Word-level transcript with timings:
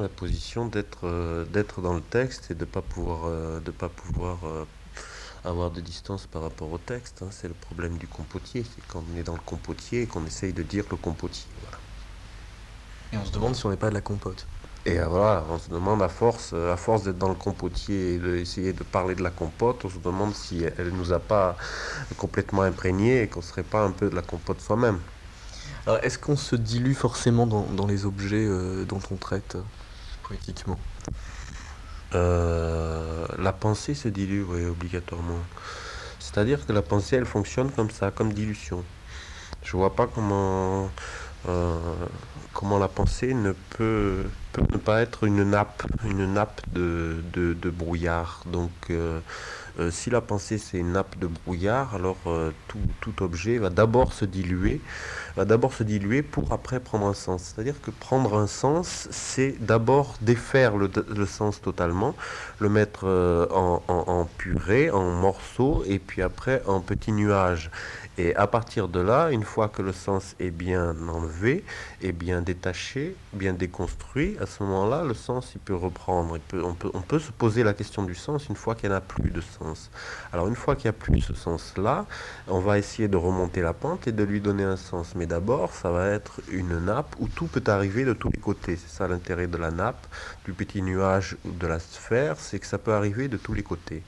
la 0.00 0.08
position 0.08 0.66
d'être 0.66 1.06
euh, 1.06 1.44
d'être 1.46 1.80
dans 1.82 1.94
le 1.94 2.00
texte 2.02 2.50
et 2.50 2.54
de 2.54 2.64
pas 2.64 2.82
pouvoir 2.82 3.26
euh, 3.26 3.60
de 3.60 3.70
pas 3.70 3.88
pouvoir 3.88 4.46
euh, 4.46 4.64
avoir 5.44 5.70
de 5.70 5.80
distance 5.80 6.26
par 6.26 6.42
rapport 6.42 6.70
au 6.72 6.78
texte. 6.78 7.22
hein. 7.22 7.28
C'est 7.30 7.48
le 7.48 7.54
problème 7.54 7.98
du 7.98 8.08
compotier. 8.08 8.64
C'est 8.64 8.82
quand 8.86 9.04
on 9.12 9.16
est 9.16 9.22
dans 9.24 9.34
le 9.34 9.40
compotier 9.40 10.02
et 10.02 10.06
qu'on 10.06 10.24
essaye 10.26 10.52
de 10.52 10.62
dire 10.62 10.84
le 10.90 10.96
compotier. 10.96 11.52
Voilà. 11.62 11.78
Et 13.12 13.16
on 13.18 13.24
se 13.24 13.32
demande 13.32 13.54
si 13.54 13.66
on 13.66 13.70
n'est 13.70 13.76
pas 13.76 13.90
de 13.90 13.94
la 13.94 14.00
compote. 14.00 14.46
Et 14.86 14.98
voilà, 15.00 15.44
on 15.50 15.58
se 15.58 15.68
demande 15.70 16.02
à 16.02 16.08
force, 16.08 16.52
à 16.54 16.76
force 16.76 17.02
d'être 17.02 17.18
dans 17.18 17.28
le 17.28 17.34
compotier 17.34 18.14
et 18.14 18.18
d'essayer 18.18 18.72
de 18.72 18.84
parler 18.84 19.14
de 19.14 19.22
la 19.22 19.30
compote, 19.30 19.84
on 19.84 19.90
se 19.90 19.98
demande 19.98 20.34
si 20.34 20.62
elle 20.78 20.90
nous 20.94 21.12
a 21.12 21.20
pas 21.20 21.56
complètement 22.16 22.62
imprégnés 22.62 23.22
et 23.22 23.28
qu'on 23.28 23.42
serait 23.42 23.64
pas 23.64 23.82
un 23.84 23.92
peu 23.92 24.08
de 24.08 24.14
la 24.14 24.22
compote 24.22 24.60
soi-même. 24.60 25.00
Alors, 25.86 25.98
est-ce 26.04 26.18
qu'on 26.18 26.36
se 26.36 26.56
dilue 26.56 26.94
forcément 26.94 27.46
dans, 27.46 27.72
dans 27.72 27.86
les 27.86 28.04
objets 28.06 28.44
euh, 28.46 28.84
dont 28.86 29.02
on 29.10 29.16
traite? 29.16 29.56
Euh, 32.14 33.26
la 33.38 33.52
pensée 33.52 33.94
se 33.94 34.08
dilue, 34.08 34.42
oui, 34.42 34.64
obligatoirement. 34.64 35.40
C'est-à-dire 36.18 36.66
que 36.66 36.72
la 36.72 36.82
pensée, 36.82 37.16
elle 37.16 37.26
fonctionne 37.26 37.70
comme 37.70 37.90
ça, 37.90 38.10
comme 38.10 38.32
dilution. 38.32 38.84
Je 39.62 39.76
vois 39.76 39.94
pas 39.94 40.06
comment, 40.06 40.90
euh, 41.48 41.78
comment 42.54 42.78
la 42.78 42.88
pensée 42.88 43.34
ne 43.34 43.52
peut, 43.52 44.24
peut 44.52 44.62
ne 44.72 44.78
pas 44.78 45.00
être 45.02 45.24
une 45.24 45.44
nappe, 45.44 45.82
une 46.04 46.32
nappe 46.32 46.60
de, 46.72 47.16
de, 47.32 47.54
de 47.54 47.70
brouillard. 47.70 48.42
Donc, 48.46 48.70
euh, 48.90 49.20
euh, 49.78 49.90
si 49.90 50.10
la 50.10 50.20
pensée 50.20 50.58
c'est 50.58 50.78
une 50.78 50.92
nappe 50.92 51.18
de 51.18 51.28
brouillard, 51.28 51.94
alors 51.94 52.16
euh, 52.26 52.50
tout, 52.66 52.78
tout 53.00 53.22
objet 53.22 53.58
va 53.58 53.70
d'abord 53.70 54.12
se 54.12 54.24
diluer, 54.24 54.80
va 55.36 55.44
d'abord 55.44 55.72
se 55.72 55.84
diluer 55.84 56.22
pour 56.22 56.52
après 56.52 56.80
prendre 56.80 57.06
un 57.06 57.14
sens. 57.14 57.52
C'est-à-dire 57.54 57.80
que 57.80 57.90
prendre 57.90 58.36
un 58.36 58.48
sens, 58.48 59.06
c'est 59.10 59.54
d'abord 59.60 60.16
défaire 60.20 60.76
le, 60.76 60.90
le 61.14 61.26
sens 61.26 61.60
totalement, 61.60 62.16
le 62.58 62.68
mettre 62.68 63.04
en, 63.52 63.82
en, 63.86 64.04
en 64.08 64.24
purée, 64.38 64.90
en 64.90 65.10
morceaux, 65.12 65.84
et 65.86 65.98
puis 65.98 66.22
après 66.22 66.62
en 66.66 66.80
petits 66.80 67.12
nuages. 67.12 67.70
Et 68.20 68.34
à 68.34 68.48
partir 68.48 68.88
de 68.88 68.98
là, 68.98 69.30
une 69.30 69.44
fois 69.44 69.68
que 69.68 69.80
le 69.80 69.92
sens 69.92 70.34
est 70.40 70.50
bien 70.50 70.96
enlevé, 71.08 71.62
est 72.02 72.10
bien 72.10 72.42
détaché, 72.42 73.14
bien 73.32 73.52
déconstruit, 73.52 74.36
à 74.40 74.46
ce 74.46 74.62
moment-là, 74.62 75.04
le 75.04 75.14
sens, 75.14 75.52
il 75.54 75.60
peut 75.60 75.74
reprendre. 75.74 76.38
Peut, 76.48 76.62
on, 76.62 76.74
peut, 76.74 77.18
se 77.18 77.32
poser 77.32 77.62
la 77.62 77.74
question 77.74 78.02
du 78.02 78.14
sens 78.14 78.48
une 78.48 78.56
fois 78.56 78.74
qu'il 78.74 78.88
n'y 78.90 78.94
a 78.94 79.00
plus 79.00 79.30
de 79.30 79.40
sens. 79.40 79.90
Alors 80.32 80.48
une 80.48 80.54
fois 80.54 80.76
qu'il 80.76 80.84
n'y 80.84 80.96
a 80.96 80.98
plus 80.98 81.20
ce 81.20 81.34
sens-là, 81.34 82.06
on 82.46 82.60
va 82.60 82.78
essayer 82.78 83.08
de 83.08 83.16
remonter 83.16 83.60
la 83.60 83.72
pente 83.72 84.06
et 84.06 84.12
de 84.12 84.22
lui 84.22 84.40
donner 84.40 84.64
un 84.64 84.76
sens. 84.76 85.14
Mais 85.16 85.26
d'abord, 85.26 85.72
ça 85.72 85.90
va 85.90 86.08
être 86.08 86.40
une 86.50 86.78
nappe 86.84 87.14
où 87.18 87.28
tout 87.28 87.46
peut 87.46 87.64
arriver 87.66 88.04
de 88.04 88.12
tous 88.12 88.30
les 88.30 88.40
côtés. 88.40 88.76
C'est 88.76 88.94
ça 88.96 89.08
l'intérêt 89.08 89.46
de 89.46 89.56
la 89.56 89.70
nappe, 89.70 90.06
du 90.44 90.52
petit 90.52 90.82
nuage 90.82 91.36
ou 91.44 91.50
de 91.50 91.66
la 91.66 91.78
sphère, 91.78 92.36
c'est 92.38 92.58
que 92.58 92.66
ça 92.66 92.78
peut 92.78 92.92
arriver 92.92 93.28
de 93.28 93.36
tous 93.36 93.54
les 93.54 93.62
côtés. 93.62 94.02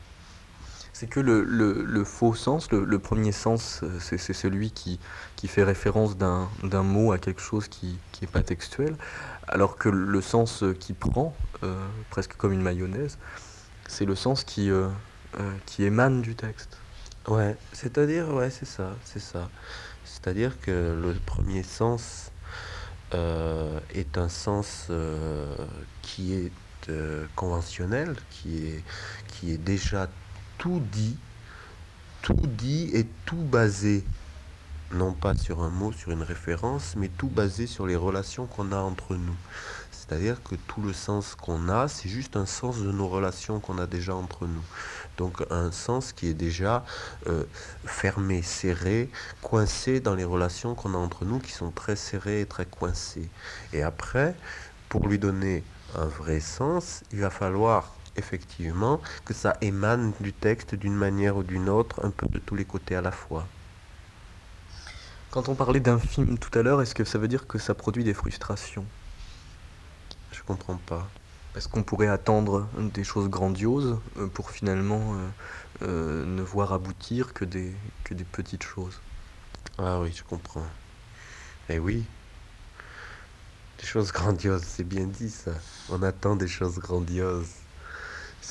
C'est 1.01 1.07
que 1.07 1.21
le, 1.21 1.45
le, 1.45 2.05
faux 2.05 2.35
sens, 2.35 2.71
le, 2.71 2.99
premier 2.99 3.33
sens, 3.33 3.81
euh, 3.83 3.99
c'est 4.01 4.35
celui 4.35 4.71
qui, 4.71 5.01
qui 5.35 5.49
fait 5.49 5.65
référence 5.65 6.19
d'un 6.19 6.83
mot 6.83 7.13
à 7.13 7.19
quelque 7.19 7.41
chose 7.41 7.69
qui 7.69 7.99
n'est 8.21 8.29
pas 8.29 8.43
textuel, 8.43 8.97
alors 9.49 9.79
que 9.79 9.89
le 9.89 10.21
sens 10.21 10.63
qui 10.79 10.93
prend, 10.93 11.35
euh, 11.63 11.75
presque 12.11 12.37
comme 12.37 12.53
une 12.53 12.61
mayonnaise, 12.61 13.17
c'est 13.89 14.05
le 14.05 14.15
sens 14.15 14.45
qui, 14.45 14.71
euh, 14.71 14.91
qui 15.65 15.85
émane 15.85 16.21
du 16.21 16.35
texte. 16.35 16.77
Ouais, 17.27 17.57
c'est-à-dire, 17.73 18.29
ouais, 18.35 18.51
c'est 18.51 18.69
ça, 18.69 18.95
c'est 19.07 19.23
ça. 19.23 19.49
C'est-à-dire 20.05 20.61
que 20.61 21.01
le 21.03 21.15
premier 21.25 21.63
sens 21.63 22.31
est 23.15 24.19
un 24.19 24.29
sens 24.29 24.89
qui 26.03 26.35
est 26.35 26.53
conventionnel, 27.37 28.17
qui 28.29 28.67
est, 28.67 28.85
qui 29.29 29.53
est 29.53 29.59
déjà 29.59 30.11
tout 30.61 30.83
dit, 30.93 31.17
tout 32.21 32.35
dit 32.35 32.91
et 32.93 33.07
tout 33.25 33.35
basé, 33.35 34.05
non 34.93 35.15
pas 35.15 35.35
sur 35.35 35.63
un 35.63 35.71
mot, 35.71 35.91
sur 35.91 36.11
une 36.11 36.23
référence, 36.23 36.97
mais 36.99 37.09
tout 37.09 37.29
basé 37.29 37.67
sur 37.67 37.87
les 37.87 37.97
relations 37.97 38.45
qu'on 38.45 38.71
a 38.71 38.77
entre 38.77 39.15
nous. 39.15 39.37
C'est-à-dire 39.91 40.43
que 40.43 40.57
tout 40.57 40.83
le 40.83 40.93
sens 40.93 41.35
qu'on 41.35 41.71
a, 41.71 41.89
c'est 41.89 42.11
juste 42.11 42.37
un 42.37 42.45
sens 42.45 42.81
de 42.81 42.93
nos 42.93 43.09
relations 43.09 43.59
qu'on 43.59 43.79
a 43.79 43.87
déjà 43.87 44.15
entre 44.15 44.47
nous. 44.47 44.63
Donc 45.17 45.43
un 45.49 45.73
sens 45.73 46.13
qui 46.13 46.29
est 46.29 46.35
déjà 46.35 46.85
euh, 47.27 47.45
fermé, 47.87 48.43
serré, 48.43 49.09
coincé 49.41 50.01
dans 50.01 50.15
les 50.15 50.25
relations 50.25 50.75
qu'on 50.75 50.93
a 50.93 50.99
entre 50.99 51.25
nous 51.25 51.39
qui 51.39 51.53
sont 51.53 51.71
très 51.71 51.97
serrées 51.97 52.43
et 52.43 52.47
très 52.47 52.67
coincées. 52.67 53.31
Et 53.73 53.83
après, 53.83 54.35
pour 54.91 55.09
lui 55.09 55.19
donner 55.19 55.65
un 55.95 56.07
vrai 56.07 56.41
sens, 56.41 57.03
il 57.13 57.21
va 57.21 57.31
falloir 57.31 57.95
effectivement 58.17 59.01
que 59.25 59.35
ça 59.35 59.57
émane 59.61 60.13
du 60.21 60.33
texte 60.33 60.75
d'une 60.75 60.95
manière 60.95 61.37
ou 61.37 61.43
d'une 61.43 61.69
autre, 61.69 62.05
un 62.05 62.11
peu 62.11 62.27
de 62.29 62.39
tous 62.39 62.57
les 62.57 62.65
côtés 62.65 62.97
à 62.97 63.01
la 63.01 63.13
fois. 63.13 63.47
Quand 65.31 65.49
on 65.49 65.55
parlait 65.55 65.81
d'un 65.81 65.99
film 65.99 66.39
tout 66.39 66.57
à 66.59 66.63
l'heure, 66.63 66.83
est-ce 66.83 66.95
que 66.95 67.05
ça 67.05 67.19
veut 67.19 67.29
dire 67.29 67.47
que 67.47 67.59
ça 67.59 67.75
produit 67.75 68.03
des 68.03 68.15
frustrations? 68.15 68.85
Je 70.33 70.43
comprends 70.43 70.81
pas. 70.87 71.09
Est-ce 71.57 71.69
qu'on 71.69 71.83
pourrait 71.83 72.09
attendre 72.09 72.69
des 72.79 73.05
choses 73.05 73.29
grandioses 73.29 73.99
euh, 74.19 74.27
pour 74.29 74.51
finalement 74.51 75.15
euh, 75.15 75.29
euh, 75.83 76.25
ne 76.27 76.43
voir 76.43 76.73
aboutir 76.73 77.33
que 77.33 77.45
des, 77.45 77.73
que 78.05 78.15
des 78.15 78.25
petites 78.25 78.63
choses? 78.63 79.01
Ah 79.79 80.01
oui, 80.01 80.13
je 80.17 80.23
comprends. 80.23 80.67
Eh 81.69 81.79
oui. 81.79 82.05
Des 83.79 83.87
choses 83.87 84.13
grandioses, 84.13 84.65
c'est 84.65 84.85
bien 84.85 85.07
dit 85.07 85.31
ça. 85.31 85.53
On 85.89 86.03
attend 86.03 86.37
des 86.37 86.49
choses 86.49 86.79
grandioses. 86.79 87.60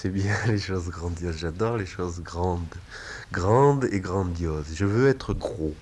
C'est 0.01 0.11
bien 0.11 0.37
les 0.47 0.57
choses 0.57 0.87
grandioses. 0.87 1.39
J'adore 1.39 1.75
les 1.75 1.85
choses 1.85 2.21
grandes. 2.21 2.73
Grandes 3.33 3.83
et 3.91 3.99
grandioses. 3.99 4.73
Je 4.73 4.85
veux 4.85 5.09
être 5.09 5.33
gros. 5.33 5.75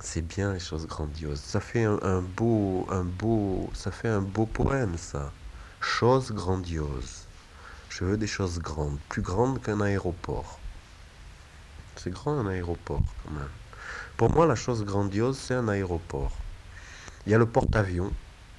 C'est 0.00 0.26
bien 0.26 0.54
les 0.54 0.58
choses 0.58 0.88
grandioses. 0.88 1.38
Ça 1.38 1.60
fait 1.60 1.84
un, 1.84 2.20
beau, 2.20 2.84
un 2.90 3.04
beau, 3.04 3.70
ça 3.74 3.92
fait 3.92 4.08
un 4.08 4.22
beau 4.22 4.44
poème 4.44 4.98
ça. 4.98 5.30
Choses 5.80 6.32
grandioses. 6.32 7.28
Je 7.90 8.04
veux 8.04 8.16
des 8.16 8.26
choses 8.26 8.58
grandes, 8.58 8.98
plus 9.08 9.22
grandes 9.22 9.62
qu'un 9.62 9.80
aéroport. 9.80 10.58
C'est 11.94 12.10
grand 12.10 12.40
un 12.40 12.48
aéroport 12.48 13.04
quand 13.22 13.34
même. 13.34 13.54
Pour 14.16 14.32
moi, 14.32 14.46
la 14.46 14.56
chose 14.56 14.84
grandiose, 14.84 15.38
c'est 15.38 15.54
un 15.54 15.68
aéroport. 15.68 16.32
Il 17.24 17.30
y 17.30 17.36
a 17.36 17.38
le 17.38 17.46
porte-avions, 17.46 18.12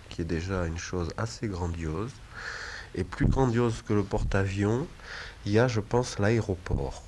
qui 0.07 0.21
est 0.21 0.25
déjà 0.25 0.65
une 0.65 0.77
chose 0.77 1.09
assez 1.17 1.49
grandiose. 1.49 2.13
Et 2.95 3.03
plus 3.03 3.25
grandiose 3.25 3.81
que 3.81 3.93
le 3.93 4.03
porte-avions, 4.03 4.87
il 5.45 5.51
y 5.51 5.59
a, 5.59 5.67
je 5.67 5.81
pense, 5.81 6.17
l'aéroport. 6.17 7.03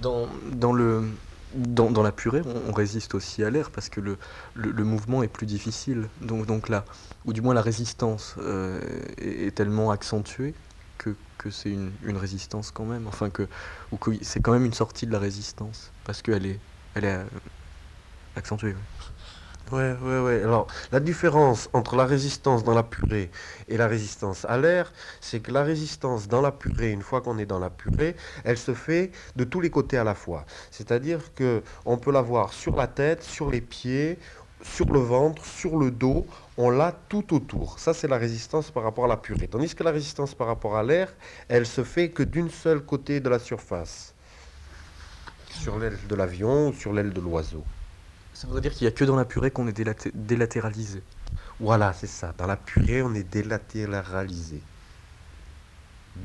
Dans, 0.00 0.28
dans, 0.52 0.74
le, 0.74 1.08
dans, 1.54 1.90
dans 1.90 2.02
la 2.02 2.12
purée, 2.12 2.42
on, 2.68 2.72
résiste 2.72 3.14
aussi 3.14 3.42
à 3.42 3.48
l'air 3.48 3.70
parce 3.70 3.88
que 3.88 4.00
le, 4.00 4.18
le, 4.54 4.84
mouvement 4.84 5.22
est 5.22 5.28
plus 5.28 5.46
difficile. 5.46 6.08
Donc, 6.20 6.44
donc 6.44 6.68
là, 6.68 6.84
ou 7.24 7.32
du 7.32 7.40
moins 7.40 7.54
la 7.54 7.62
résistance 7.62 8.34
euh, 8.38 8.80
est, 9.16 9.54
tellement 9.54 9.90
accentuée 9.90 10.54
que, 10.98 11.16
que 11.38 11.48
c'est 11.48 11.70
une, 11.70 11.92
une 12.04 12.18
résistance 12.18 12.70
quand 12.70 12.84
même. 12.84 13.06
Enfin, 13.06 13.30
que, 13.30 13.48
ou 13.92 13.96
que 13.96 14.10
c'est 14.20 14.40
quand 14.40 14.52
même 14.52 14.66
une 14.66 14.74
sortie 14.74 15.06
de 15.06 15.12
la 15.12 15.18
résistance 15.18 15.90
parce 16.04 16.20
qu'elle 16.20 16.44
est, 16.44 16.60
elle 16.94 17.04
est 17.04 17.14
euh, 17.14 17.24
accentuée. 18.36 18.74
Ouais, 19.72 19.96
ouais, 20.00 20.20
ouais. 20.20 20.42
Alors, 20.44 20.68
la 20.92 21.00
différence 21.00 21.68
entre 21.72 21.96
la 21.96 22.06
résistance 22.06 22.62
dans 22.62 22.74
la 22.74 22.84
purée 22.84 23.32
et 23.66 23.76
la 23.76 23.88
résistance 23.88 24.44
à 24.44 24.58
l'air, 24.58 24.92
c'est 25.20 25.40
que 25.40 25.50
la 25.50 25.64
résistance 25.64 26.28
dans 26.28 26.40
la 26.40 26.52
purée, 26.52 26.92
une 26.92 27.02
fois 27.02 27.20
qu'on 27.20 27.36
est 27.38 27.46
dans 27.46 27.58
la 27.58 27.70
purée, 27.70 28.14
elle 28.44 28.58
se 28.58 28.74
fait 28.74 29.10
de 29.34 29.42
tous 29.42 29.60
les 29.60 29.70
côtés 29.70 29.98
à 29.98 30.04
la 30.04 30.14
fois. 30.14 30.46
C'est-à-dire 30.70 31.34
que 31.34 31.62
on 31.84 31.98
peut 31.98 32.12
l'avoir 32.12 32.52
sur 32.52 32.76
la 32.76 32.86
tête, 32.86 33.24
sur 33.24 33.50
les 33.50 33.60
pieds, 33.60 34.20
sur 34.62 34.86
le 34.92 35.00
ventre, 35.00 35.44
sur 35.44 35.76
le 35.76 35.90
dos, 35.90 36.26
on 36.56 36.70
l'a 36.70 36.92
tout 37.08 37.34
autour. 37.34 37.80
Ça, 37.80 37.92
c'est 37.92 38.08
la 38.08 38.18
résistance 38.18 38.70
par 38.70 38.84
rapport 38.84 39.06
à 39.06 39.08
la 39.08 39.16
purée. 39.16 39.48
Tandis 39.48 39.74
que 39.74 39.82
la 39.82 39.90
résistance 39.90 40.32
par 40.34 40.46
rapport 40.46 40.76
à 40.76 40.84
l'air, 40.84 41.12
elle 41.48 41.66
se 41.66 41.82
fait 41.82 42.10
que 42.10 42.22
d'une 42.22 42.50
seule 42.50 42.82
côté 42.82 43.18
de 43.18 43.28
la 43.28 43.40
surface. 43.40 44.14
Sur 45.50 45.78
l'aile 45.78 45.98
de 46.08 46.14
l'avion 46.14 46.68
ou 46.68 46.72
sur 46.72 46.92
l'aile 46.92 47.12
de 47.12 47.20
l'oiseau. 47.20 47.64
Ça 48.36 48.46
voudrait 48.46 48.60
dire 48.60 48.74
qu'il 48.74 48.86
n'y 48.86 48.92
a 48.92 48.94
que 48.94 49.04
dans 49.06 49.16
la 49.16 49.24
purée 49.24 49.50
qu'on 49.50 49.66
est 49.66 49.72
délaté- 49.72 50.10
délatéralisé. 50.12 51.02
Voilà, 51.58 51.94
c'est 51.94 52.06
ça. 52.06 52.34
Dans 52.36 52.46
la 52.46 52.58
purée, 52.58 53.00
on 53.00 53.14
est 53.14 53.22
délatéralisé. 53.22 54.60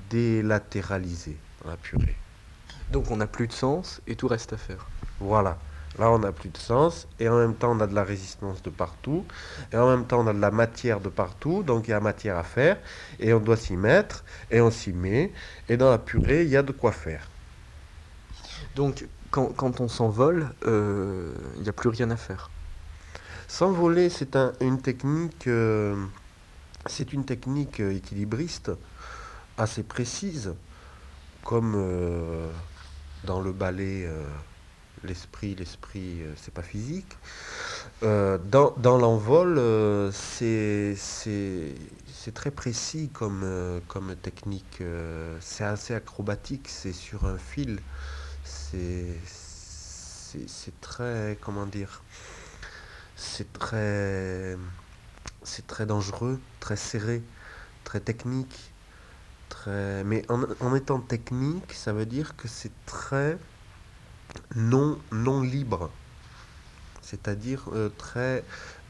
Délatéralisé 0.10 1.38
dans 1.64 1.70
la 1.70 1.78
purée. 1.78 2.18
Donc 2.92 3.10
on 3.12 3.16
n'a 3.16 3.28
plus 3.28 3.48
de 3.48 3.54
sens 3.54 4.02
et 4.08 4.18
tout 4.18 4.28
reste 4.28 4.52
à 4.52 4.58
faire. 4.58 4.90
Voilà. 5.22 5.58
Là, 5.98 6.12
on 6.12 6.20
n'a 6.20 6.34
plus 6.34 6.50
de 6.50 6.58
sens 6.58 7.08
et 7.18 7.30
en 7.30 7.38
même 7.38 7.56
temps, 7.56 7.72
on 7.72 7.80
a 7.80 7.88
de 7.88 7.96
la 7.96 8.04
résistance 8.04 8.62
de 8.62 8.70
partout 8.70 9.26
et 9.72 9.78
en 9.78 9.88
même 9.88 10.06
temps, 10.06 10.20
on 10.20 10.28
a 10.28 10.34
de 10.34 10.42
la 10.42 10.52
matière 10.52 11.00
de 11.00 11.08
partout. 11.08 11.64
Donc, 11.64 11.88
il 11.88 11.92
y 11.92 11.94
a 11.94 12.02
matière 12.02 12.38
à 12.38 12.44
faire 12.44 12.78
et 13.22 13.34
on 13.34 13.40
doit 13.40 13.56
s'y 13.56 13.78
mettre 13.78 14.26
et 14.50 14.60
on 14.60 14.70
s'y 14.70 14.92
met. 14.92 15.32
Et 15.70 15.78
dans 15.78 15.90
la 15.90 15.98
purée, 15.98 16.44
il 16.44 16.50
y 16.50 16.58
a 16.58 16.64
de 16.64 16.74
quoi 16.74 16.92
faire. 16.92 17.30
Donc 18.76 19.06
quand, 19.32 19.48
quand 19.56 19.80
on 19.80 19.88
s'envole, 19.88 20.50
euh, 20.68 21.34
il 21.56 21.64
n'y 21.64 21.70
a 21.70 21.74
plus 21.74 21.90
rien 21.90 22.12
à 22.12 22.18
faire. 22.18 22.52
S'envoler, 23.48 24.10
c'est 24.10 24.36
un, 24.36 24.54
une 24.60 24.82
technique, 24.82 25.48
euh, 25.48 25.96
c'est 26.86 27.14
une 27.14 27.26
technique 27.26 27.80
euh, 27.80 27.96
équilibriste 27.96 28.72
assez 29.58 29.84
précise, 29.84 30.54
comme 31.44 31.74
dans 33.26 33.42
le 33.42 33.52
ballet, 33.52 34.08
l'esprit, 35.04 35.54
l'esprit, 35.56 36.22
c'est 36.36 36.54
pas 36.54 36.62
physique. 36.62 37.18
Dans 38.02 38.74
dans 38.78 38.98
l'envol, 38.98 39.60
c'est 40.14 40.96
c'est 40.96 41.76
c'est 42.08 42.34
très 42.34 42.52
précis 42.52 43.10
comme, 43.14 43.44
comme 43.88 44.16
technique. 44.16 44.82
c'est 45.42 45.66
assez 45.66 45.94
acrobatique, 45.94 46.68
c'est 46.70 46.94
sur 46.94 47.26
un 47.26 47.38
fil. 47.38 47.80
C'est 48.44 49.20
très, 50.82 51.38
comment 51.42 51.66
dire, 51.66 52.04
c'est 53.16 53.52
très 53.54 54.58
dangereux, 55.86 56.40
très 56.60 56.76
serré, 56.76 57.22
très 57.84 58.00
technique, 58.00 58.72
mais 59.68 60.24
en, 60.30 60.76
étant 60.76 61.00
technique, 61.00 61.74
ça 61.74 61.94
veut 61.94 62.06
dire 62.06 62.36
que 62.36 62.48
c'est 62.48 62.72
très 62.86 63.38
non 64.56 65.00
non 65.12 65.42
libre, 65.42 65.90
c'est-à-dire 67.02 67.66
euh, 67.74 67.90
très 67.98 68.44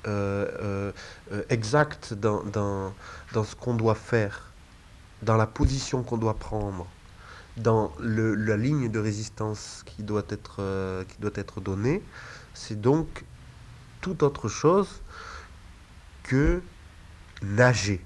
euh, 0.08 0.92
euh, 1.32 1.44
exact 1.50 2.14
dans 2.14 2.94
ce 3.34 3.56
qu'on 3.56 3.74
doit 3.74 3.96
faire, 3.96 4.52
dans 5.24 5.38
la 5.38 5.48
position 5.48 6.04
qu'on 6.04 6.18
doit 6.18 6.38
prendre, 6.38 6.88
dans 7.58 7.94
la 8.00 8.58
ligne 8.58 8.90
de 8.90 9.00
résistance 9.00 9.84
qui 9.86 10.04
doit 10.04 10.26
être, 10.30 10.58
euh, 10.60 11.04
qui 11.06 11.20
doit 11.20 11.32
être 11.36 11.62
donnée. 11.62 12.02
C'est 12.54 12.80
donc 12.80 13.26
tout 14.02 14.24
autre 14.24 14.48
chose 14.50 15.02
que 16.24 16.62
nager. 17.42 18.04